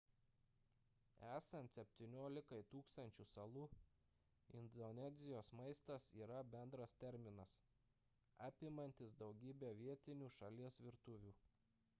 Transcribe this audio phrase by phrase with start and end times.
[1.33, 3.65] esant 17 000 salų
[4.61, 7.55] indonezijos maistas yra bendras terminas
[8.51, 11.37] apimantis daugybę vietinių šalies virtuvių